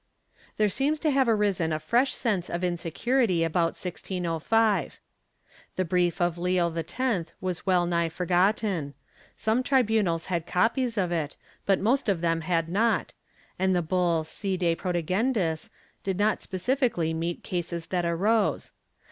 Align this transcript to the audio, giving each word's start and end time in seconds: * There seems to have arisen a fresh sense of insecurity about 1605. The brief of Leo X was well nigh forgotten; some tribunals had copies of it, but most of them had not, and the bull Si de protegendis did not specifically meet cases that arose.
* 0.29 0.57
There 0.57 0.67
seems 0.67 0.99
to 1.01 1.11
have 1.11 1.29
arisen 1.29 1.71
a 1.71 1.77
fresh 1.77 2.11
sense 2.11 2.49
of 2.49 2.63
insecurity 2.63 3.43
about 3.43 3.77
1605. 3.79 4.99
The 5.75 5.85
brief 5.85 6.19
of 6.19 6.39
Leo 6.39 6.73
X 6.73 7.03
was 7.39 7.67
well 7.67 7.85
nigh 7.85 8.09
forgotten; 8.09 8.95
some 9.35 9.61
tribunals 9.61 10.25
had 10.25 10.47
copies 10.47 10.97
of 10.97 11.11
it, 11.11 11.37
but 11.67 11.79
most 11.79 12.09
of 12.09 12.21
them 12.21 12.41
had 12.41 12.67
not, 12.67 13.13
and 13.59 13.75
the 13.75 13.83
bull 13.83 14.23
Si 14.23 14.57
de 14.57 14.73
protegendis 14.75 15.69
did 16.01 16.17
not 16.17 16.41
specifically 16.41 17.13
meet 17.13 17.43
cases 17.43 17.85
that 17.85 18.03
arose. 18.03 18.71